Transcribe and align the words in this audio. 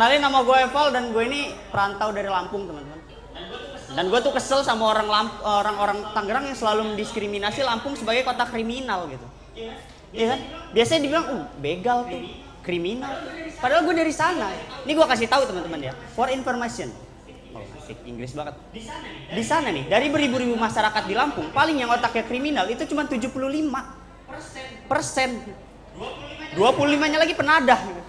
Kenalin 0.00 0.24
nama 0.24 0.40
gue 0.40 0.56
Eval 0.64 0.96
dan 0.96 1.12
gue 1.12 1.24
ini 1.28 1.52
perantau 1.68 2.08
dari 2.08 2.24
Lampung 2.24 2.64
teman-teman. 2.64 3.04
Dan 3.92 4.08
gue 4.08 4.20
tuh 4.24 4.32
kesel 4.32 4.64
sama 4.64 4.96
orang 4.96 5.04
Lamp- 5.04 5.44
orang-orang 5.44 6.00
Tangerang 6.16 6.48
yang 6.48 6.56
selalu 6.56 6.96
mendiskriminasi 6.96 7.60
Lampung 7.60 7.92
sebagai 7.92 8.24
kota 8.24 8.48
kriminal 8.48 9.04
gitu. 9.12 9.28
Iya 10.16 10.24
kan? 10.32 10.40
Biasanya 10.72 11.00
dibilang, 11.04 11.26
uh 11.28 11.44
begal 11.60 12.08
tuh, 12.08 12.16
kriminal. 12.64 13.12
Padahal 13.60 13.84
gue 13.84 13.92
dari 13.92 14.08
sana. 14.08 14.48
Ini 14.88 14.92
gue 14.96 15.04
kasih 15.04 15.28
tahu 15.28 15.44
teman-teman 15.44 15.92
ya, 15.92 15.92
for 16.16 16.32
information. 16.32 16.88
Oh, 17.52 17.60
asik 17.60 18.00
Inggris 18.08 18.32
banget. 18.32 18.56
Di 19.36 19.44
sana 19.44 19.68
nih, 19.68 19.84
dari 19.84 20.08
beribu-ribu 20.08 20.56
masyarakat 20.56 21.04
di 21.04 21.12
Lampung, 21.12 21.52
paling 21.52 21.76
yang 21.76 21.92
otaknya 21.92 22.24
kriminal 22.24 22.64
itu 22.72 22.88
cuma 22.88 23.04
75 23.04 23.28
persen. 24.88 25.44
25-nya 26.56 27.20
lagi 27.20 27.36
penadah. 27.36 27.99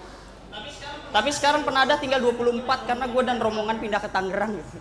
Tapi 1.12 1.30
sekarang 1.36 1.68
penadah 1.68 2.00
tinggal 2.00 2.24
24 2.24 2.88
karena 2.88 3.06
gue 3.12 3.22
dan 3.28 3.38
rombongan 3.44 3.78
pindah 3.84 4.00
ke 4.00 4.08
Tangerang 4.08 4.56
gitu. 4.56 4.80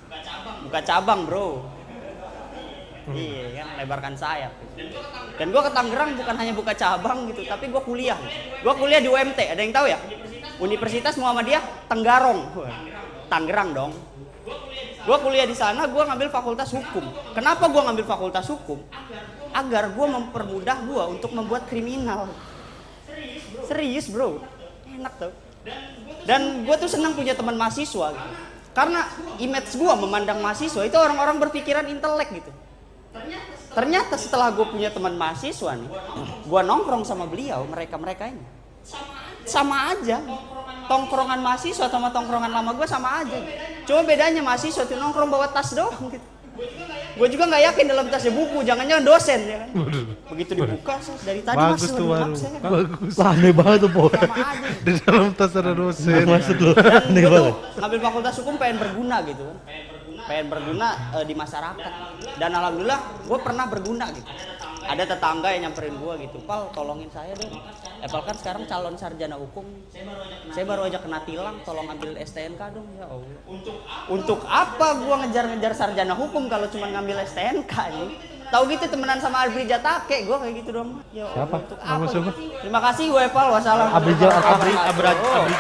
Buka 0.66 0.80
cabang 0.86 1.26
bro. 1.26 1.66
Iya 3.10 3.58
kan, 3.58 3.68
lebarkan 3.82 4.14
sayap. 4.14 4.54
Dan 5.34 5.50
gue 5.50 5.62
ke 5.66 5.72
Tangerang 5.74 6.14
bukan 6.14 6.34
hanya 6.38 6.52
buka 6.54 6.72
cabang 6.78 7.26
gitu, 7.34 7.42
tapi 7.50 7.66
gue 7.66 7.82
kuliah. 7.82 8.18
Gue 8.62 8.74
kuliah 8.78 9.02
di 9.02 9.10
UMT, 9.10 9.38
ada 9.50 9.58
yang 9.58 9.74
tahu 9.74 9.90
ya? 9.90 9.98
Universitas 10.62 11.18
Muhammadiyah 11.18 11.90
Tenggarong. 11.90 12.54
Tangerang 13.26 13.70
dong. 13.74 13.92
Gue 15.00 15.16
kuliah 15.26 15.48
di 15.48 15.56
sana, 15.58 15.90
gue 15.90 16.02
ngambil 16.06 16.30
fakultas 16.30 16.70
hukum. 16.70 17.02
Kenapa 17.34 17.66
gue 17.66 17.82
ngambil 17.82 18.06
fakultas 18.06 18.46
hukum? 18.46 18.78
Agar 19.50 19.90
gue 19.90 20.06
mempermudah 20.06 20.86
gue 20.86 21.02
untuk 21.10 21.34
membuat 21.34 21.66
kriminal. 21.66 22.30
Serius 23.66 24.06
bro, 24.06 24.38
enak 24.86 25.18
tuh. 25.18 25.49
Dan 26.24 26.64
gue 26.64 26.76
tuh 26.80 26.88
senang 26.88 27.12
punya 27.16 27.36
teman 27.36 27.56
mahasiswa 27.56 28.12
gitu. 28.12 28.30
Karena 28.70 29.02
image 29.42 29.74
gue 29.74 29.92
memandang 29.98 30.38
mahasiswa 30.38 30.82
itu 30.86 30.96
orang-orang 30.96 31.42
berpikiran 31.42 31.84
intelek 31.90 32.30
gitu. 32.30 32.52
Ternyata 33.74 34.14
setelah 34.14 34.54
gue 34.54 34.62
punya 34.62 34.94
teman 34.94 35.18
mahasiswa 35.18 35.74
nih, 35.74 35.90
gue 36.46 36.60
nongkrong 36.62 37.02
sama 37.02 37.26
beliau, 37.26 37.66
mereka-mereka 37.66 38.30
ini. 38.30 38.46
Sama 39.42 39.90
aja. 39.90 40.22
Tongkrongan 40.86 41.42
mahasiswa 41.42 41.86
sama 41.86 42.10
tongkrongan 42.14 42.50
lama 42.50 42.70
gue 42.74 42.86
sama 42.86 43.22
aja. 43.22 43.38
Cuma 43.86 44.06
bedanya 44.06 44.42
mahasiswa 44.42 44.86
tuh 44.86 44.98
nongkrong 44.98 45.30
bawa 45.30 45.50
tas 45.50 45.74
doang 45.74 46.10
gitu. 46.10 46.26
Gue 47.10 47.28
juga 47.28 47.44
nggak 47.52 47.62
yakin 47.68 47.84
dalam 47.90 48.06
tasnya 48.08 48.32
buku, 48.32 48.58
jangan-jangan 48.64 49.04
dosen 49.04 49.40
ya 49.44 49.56
kan. 49.60 49.68
Begitu 50.32 50.52
dibuka, 50.56 50.94
Sos, 51.04 51.20
dari 51.20 51.44
tadi 51.44 51.58
Bagus 51.58 51.82
mas, 51.84 51.92
tuh 51.92 52.06
baru. 52.08 52.32
kan 52.32 52.60
Bagus. 52.64 53.14
Wah, 53.18 53.30
aneh 53.36 53.52
banget 53.52 53.78
tuh, 53.84 53.90
Po. 53.92 54.02
sama 54.08 54.34
aja. 54.40 54.68
Di 54.80 54.92
dalam 55.04 55.28
tas 55.36 55.52
ada 55.52 55.72
dosen. 55.76 56.24
Maksud 56.24 56.56
lu, 56.62 56.72
aneh 56.72 57.24
banget. 57.28 57.54
ngambil 57.76 57.98
fakultas 58.00 58.34
hukum 58.40 58.54
pengen 58.56 58.76
berguna 58.78 59.16
gitu 59.26 59.42
kan 59.42 59.56
pengen 60.20 60.46
berguna 60.46 60.88
eh, 61.16 61.24
di 61.26 61.34
masyarakat 61.34 61.92
dan 62.38 62.50
alhamdulillah 62.54 63.00
gue 63.26 63.38
pernah 63.42 63.64
berguna 63.66 64.06
gitu 64.14 64.30
ada 64.90 65.06
tetangga 65.06 65.54
yang 65.54 65.70
nyamperin 65.70 65.94
gue 65.94 66.14
gitu. 66.26 66.38
Pal 66.42 66.66
tolongin 66.74 67.06
saya 67.14 67.30
dong. 67.38 67.54
Epal 68.02 68.20
kan 68.26 68.34
sekarang 68.34 68.66
calon 68.66 68.98
sarjana 68.98 69.38
hukum. 69.38 69.62
Saya 70.50 70.64
baru 70.66 70.90
aja 70.90 70.98
kena 70.98 71.22
tilang 71.22 71.62
tolong 71.62 71.86
ambil 71.86 72.18
STNK 72.18 72.62
dong. 72.74 72.90
Ya 72.98 73.06
Allah. 73.06 73.40
Untuk 74.10 74.42
apa? 74.50 74.98
Gue 74.98 75.14
ngejar-ngejar 75.22 75.72
sarjana 75.78 76.18
hukum 76.18 76.50
kalau 76.50 76.66
cuma 76.66 76.90
ngambil 76.90 77.22
STNK 77.22 77.74
ini 77.94 78.39
tahu 78.50 78.62
gitu 78.68 78.84
temenan 78.84 79.16
sama 79.16 79.42
Abri 79.42 79.62
Jatake 79.62 80.22
gue 80.22 80.36
kayak 80.36 80.54
gitu 80.56 80.70
dong 80.72 80.98
ya 81.08 81.22
Siapa? 81.28 81.56
Nama 81.72 81.94
apa 81.96 82.04
siapa? 82.04 82.30
terima 82.60 82.80
kasih 82.82 83.04
gue 83.08 83.22
Epal 83.22 83.46
wassalam 83.48 83.88
Abri 83.88 84.12
Jatake. 84.12 84.42
Abri 84.44 84.72
Abri 84.74 85.06
Oh. 85.12 85.34
Abri 85.40 85.54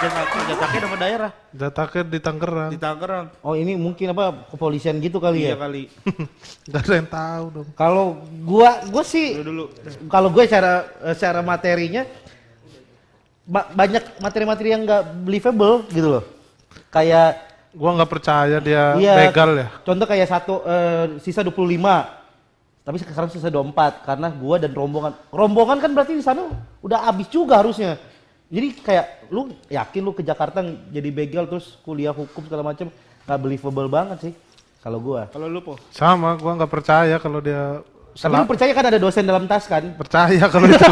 Jatake 0.44 0.76
nama 0.76 0.96
daerah 0.96 1.30
Jatake 1.50 1.98
di 2.04 2.18
Tangerang. 2.18 2.70
di 2.70 2.78
Tangerang. 2.78 3.26
Oh, 3.40 3.54
ini 3.54 3.74
mungkin 3.74 4.10
apa 4.10 4.46
kepolisian 4.46 4.98
gitu 4.98 5.18
kali 5.18 5.42
Iya 5.44 5.54
ya? 5.54 5.56
kali. 5.56 5.82
Gak 6.70 6.80
ada 6.80 6.94
yang 6.96 7.08
tahu 7.08 7.44
dong. 7.52 7.68
Kalau 7.74 8.06
gua 8.40 8.70
gua 8.84 9.02
sih 9.02 9.34
Dulu 9.36 9.46
dulu. 9.46 9.64
kalau 10.06 10.28
gue 10.28 10.44
secara 10.44 10.86
secara 11.12 11.40
materinya 11.40 12.02
ba- 13.42 13.66
banyak 13.68 14.18
materi-materi 14.18 14.68
yang 14.70 14.82
nggak 14.82 15.02
believable 15.20 15.82
gitu 15.88 16.08
loh. 16.10 16.24
Kayak 16.88 17.46
Gua 17.70 17.94
nggak 17.94 18.10
percaya 18.10 18.58
dia 18.58 18.98
Iya. 18.98 19.30
begal 19.30 19.54
ya. 19.54 19.70
Contoh 19.80 20.02
kayak 20.02 20.26
satu 20.26 20.58
eh, 20.60 21.04
sisa 21.18 21.46
25. 21.46 22.18
Tapi 22.80 22.96
sekarang 22.96 23.28
sisa 23.28 23.52
24 23.52 24.08
karena 24.08 24.28
gua 24.32 24.56
dan 24.56 24.72
rombongan. 24.72 25.12
Rombongan 25.28 25.78
kan 25.84 25.90
berarti 25.92 26.16
di 26.16 26.24
sana 26.24 26.48
udah 26.80 27.06
habis 27.12 27.28
juga 27.28 27.60
harusnya. 27.60 28.00
Jadi 28.50 28.82
kayak 28.82 29.30
lu 29.30 29.52
yakin 29.70 30.00
lu 30.02 30.10
ke 30.16 30.26
Jakarta 30.26 30.64
jadi 30.90 31.08
begal 31.12 31.46
terus 31.46 31.78
kuliah 31.86 32.10
hukum 32.10 32.42
segala 32.48 32.66
macam 32.66 32.90
nggak 33.28 33.38
believable 33.38 33.86
banget 33.86 34.18
sih 34.26 34.32
kalau 34.80 34.98
gua. 34.98 35.28
Kalau 35.28 35.46
lu 35.46 35.60
po. 35.60 35.76
Sama, 35.92 36.34
gua 36.40 36.56
nggak 36.56 36.72
percaya 36.72 37.16
kalau 37.20 37.38
dia 37.44 37.84
Tapi 38.10 38.42
lu 38.42 38.48
percaya 38.48 38.72
kan 38.74 38.84
ada 38.90 38.98
dosen 38.98 39.22
dalam 39.22 39.44
tas 39.46 39.70
kan? 39.70 39.84
percaya 39.94 40.44
kalau 40.50 40.66
itu. 40.72 40.90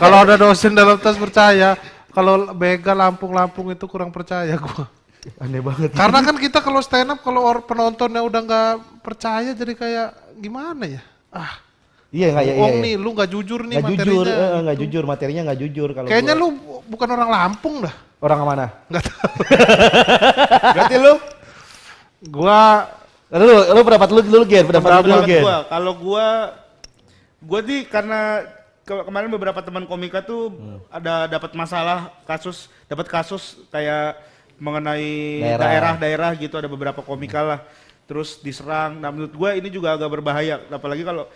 Kalau 0.00 0.16
ada 0.26 0.34
dosen 0.34 0.72
dalam 0.74 0.96
tas 0.98 1.14
percaya. 1.14 1.76
Kalau 2.10 2.56
begal 2.56 2.96
Lampung-Lampung 2.96 3.76
itu 3.76 3.84
kurang 3.84 4.08
percaya 4.08 4.56
gua. 4.56 4.88
Aneh 5.38 5.60
banget. 5.60 5.92
Karena 5.92 6.24
kan 6.24 6.34
kita 6.40 6.58
kalau 6.64 6.80
stand 6.80 7.14
up 7.14 7.20
kalau 7.20 7.46
penontonnya 7.62 8.24
udah 8.24 8.40
nggak 8.42 8.72
percaya 9.04 9.54
jadi 9.54 9.74
kayak 9.76 10.08
gimana 10.36 10.84
ya? 10.86 11.02
Ah, 11.28 11.60
Iya 12.08 12.26
nggak 12.30 12.42
ya? 12.42 12.48
Iya, 12.48 12.54
bohong 12.56 12.72
iya. 12.72 12.84
nih, 12.84 12.94
lu 12.96 13.08
nggak 13.12 13.28
jujur 13.28 13.60
nih 13.62 13.74
Nggak 13.74 13.84
materinya. 13.84 14.04
jujur, 14.06 14.24
eh, 14.26 14.36
nggak 14.56 14.76
gitu. 14.76 14.82
jujur 14.86 15.02
materinya 15.04 15.42
nggak 15.42 15.60
jujur 15.60 15.88
kalau 15.90 16.06
Kayaknya 16.06 16.34
gua. 16.34 16.40
lu 16.40 16.48
bukan 16.86 17.08
orang 17.10 17.28
Lampung 17.28 17.74
dah. 17.82 17.94
orang 18.16 18.40
mana? 18.42 18.66
Nggak 18.86 19.04
tahu. 19.04 19.28
Berarti 20.74 20.96
lu 20.96 21.14
Gua 22.26 22.60
Lu 23.26 23.42
lu 23.66 23.80
pendapat 23.82 24.08
lu 24.08 24.20
dulu 24.22 24.44
Gen, 24.46 24.64
pendapat 24.64 24.86
lu 24.88 24.96
dulu 24.96 25.02
pendapat 25.18 25.26
Gen. 25.28 25.42
gua 25.42 25.56
kalau 25.66 25.92
gua 25.94 26.26
gua 27.40 27.60
di 27.60 27.82
karena 27.84 28.46
ke- 28.80 29.02
kemarin 29.02 29.28
beberapa 29.28 29.60
teman 29.60 29.82
komika 29.84 30.22
tuh 30.22 30.48
Hmm. 30.48 30.78
ada 30.88 31.26
dapat 31.28 31.50
masalah 31.52 32.14
kasus 32.22 32.70
dapat 32.84 33.04
kasus 33.04 33.58
kayak 33.68 34.14
mengenai 34.56 35.42
Daerah. 35.42 35.58
daerah-daerah 35.60 36.30
gitu 36.36 36.54
ada 36.54 36.64
beberapa 36.64 37.02
komika 37.02 37.42
lah 37.42 37.58
terus 38.06 38.40
diserang. 38.40 39.02
Nah 39.02 39.10
menurut 39.10 39.34
gua 39.34 39.54
ini 39.58 39.68
juga 39.68 39.98
agak 39.98 40.08
berbahaya. 40.08 40.62
Apalagi 40.70 41.02
kalau 41.02 41.26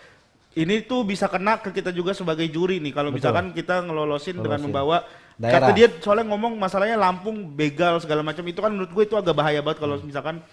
ini 0.51 0.83
tuh 0.83 1.07
bisa 1.07 1.31
kena 1.31 1.59
ke 1.59 1.71
kita 1.71 1.95
juga 1.95 2.11
sebagai 2.11 2.43
juri 2.51 2.83
nih. 2.83 2.91
Kalau 2.91 3.11
misalkan 3.11 3.55
kita 3.55 3.83
ngelolosin 3.87 4.39
dengan 4.39 4.59
membawa 4.59 5.07
Daerah. 5.39 5.63
kata 5.63 5.71
dia 5.71 5.87
soalnya 6.03 6.27
ngomong 6.27 6.59
masalahnya 6.59 6.99
Lampung 6.99 7.47
begal 7.55 8.03
segala 8.03 8.19
macam. 8.19 8.43
Itu 8.43 8.59
kan 8.59 8.71
menurut 8.75 8.91
gue 8.91 9.03
itu 9.07 9.15
agak 9.15 9.31
bahaya 9.31 9.63
banget 9.63 9.79
kalau 9.79 9.95
misalkan 10.03 10.43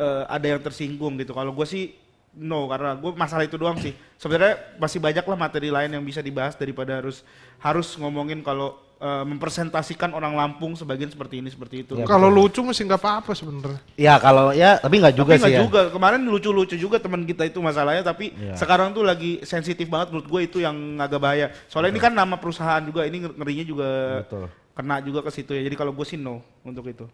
eh, 0.00 0.22
ada 0.24 0.46
yang 0.46 0.60
tersinggung 0.64 1.20
gitu. 1.20 1.36
Kalau 1.36 1.52
gue 1.52 1.66
sih 1.68 1.92
no. 2.32 2.64
Karena 2.64 2.96
gue 2.96 3.12
masalah 3.12 3.44
itu 3.44 3.60
doang 3.60 3.76
sih. 3.76 3.92
Sebenarnya 4.16 4.80
masih 4.80 5.04
banyak 5.04 5.24
lah 5.24 5.36
materi 5.36 5.68
lain 5.68 5.90
yang 5.92 6.04
bisa 6.04 6.24
dibahas 6.24 6.56
daripada 6.56 7.04
harus 7.04 7.20
harus 7.60 7.92
ngomongin 8.00 8.40
kalau 8.40 8.85
eh, 8.96 9.24
mempresentasikan 9.24 10.10
orang 10.10 10.32
Lampung 10.32 10.72
sebagian 10.72 11.06
seperti 11.06 11.38
ini 11.38 11.48
seperti 11.48 11.82
itu 11.82 11.92
Ya, 11.94 12.04
kalau 12.04 12.26
lucu 12.26 12.60
masih 12.60 12.84
nggak 12.84 12.96
apa-apa 12.96 13.32
sebenarnya. 13.32 13.80
Ya 13.94 14.16
kalau 14.16 14.50
ya 14.50 14.76
tapi 14.76 14.96
nggak 14.96 15.14
juga 15.14 15.30
tapi 15.30 15.38
sih 15.38 15.42
nggak 15.44 15.54
ya. 15.54 15.60
juga 15.62 15.80
kemarin 15.90 16.20
lucu-lucu 16.24 16.76
juga 16.76 16.96
teman 16.96 17.22
kita 17.22 17.44
itu 17.44 17.60
masalahnya 17.60 18.00
tapi 18.00 18.32
Iya. 18.32 18.56
sekarang 18.56 18.90
tuh 18.90 19.04
lagi 19.04 19.40
sensitif 19.42 19.84
banget 19.86 20.10
menurut 20.10 20.26
gue 20.26 20.40
itu 20.44 20.58
yang 20.60 20.74
agak 20.96 21.20
bahaya 21.20 21.46
soalnya 21.68 21.92
ini 21.92 22.00
kan 22.00 22.12
nama 22.12 22.36
perusahaan 22.36 22.80
juga 22.80 23.04
ini 23.04 23.20
ngerinya 23.22 23.64
juga 23.64 23.88
Betul. 24.24 24.46
kena 24.72 24.96
juga 25.00 25.20
ke 25.20 25.30
situ 25.30 25.52
ya 25.52 25.60
jadi 25.60 25.76
kalau 25.76 25.92
gue 25.92 26.04
sih 26.04 26.16
no 26.16 26.40
untuk 26.62 26.84
itu 26.84 27.04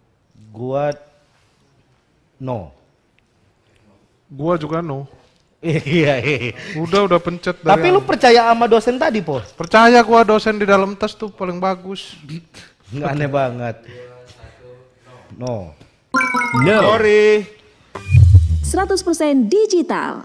Gua 0.50 0.90
no. 2.36 2.74
Gua 4.26 4.56
juga 4.56 4.80
no. 4.80 5.04
Iya, 5.62 6.18
iya. 6.18 6.52
Udah 6.74 7.06
udah 7.06 7.22
pencet 7.22 7.62
dari 7.62 7.70
Tapi 7.70 7.86
lu 7.94 8.02
awal. 8.02 8.08
percaya 8.10 8.50
sama 8.50 8.66
dosen 8.66 8.98
tadi, 8.98 9.22
Po? 9.22 9.38
percaya 9.54 10.02
gua 10.02 10.26
dosen 10.26 10.58
di 10.58 10.66
dalam 10.66 10.98
tas 10.98 11.14
tuh 11.14 11.30
paling 11.30 11.62
bagus. 11.62 12.18
Nggak 12.90 13.08
aneh 13.14 13.30
banget. 13.30 13.76
No. 15.38 15.72
sorry 16.66 17.46
100% 18.66 19.48
digital. 19.48 20.24